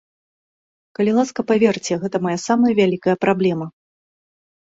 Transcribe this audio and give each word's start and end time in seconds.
Калі 0.99 1.11
ласка, 1.17 1.39
паверце, 1.51 1.93
гэта 2.03 2.17
мая 2.25 2.33
самая 2.47 2.73
вялікая 2.81 3.15
праблема. 3.27 3.67